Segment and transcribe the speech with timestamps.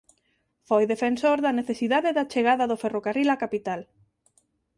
[0.67, 3.81] Foi defensor da necesidade da chagada do ferrocarril á capital.